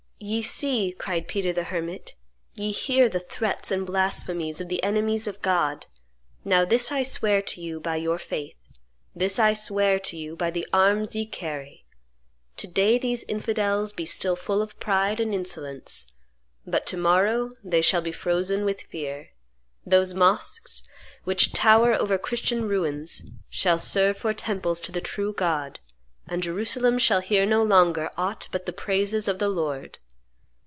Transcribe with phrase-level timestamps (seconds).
[0.23, 2.13] "Ye see," cried Peter the Hermit;
[2.53, 5.87] "ye hear the threats and blasphemies of the enemies of God.
[6.45, 8.55] Now this I swear to you by your faith;
[9.15, 11.87] this I swear to you by the arms ye carry:
[12.57, 16.05] to day these infidels be still full of pride and insolence,
[16.67, 19.31] but to morrow they shall be frozen with fear;
[19.87, 20.87] those mosques,
[21.23, 25.79] which tower over Christian ruins, shall serve for temples to the true God,
[26.27, 29.97] and Jerusalem shall hear no longer aught but the praises of the Lord."